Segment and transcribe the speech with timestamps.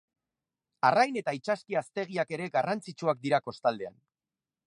[0.87, 4.01] Arrain- eta itsaski-haztegiak ere garrantzitsuak dira kostaldean.